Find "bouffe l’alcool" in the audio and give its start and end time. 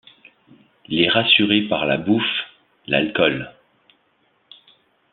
1.97-3.51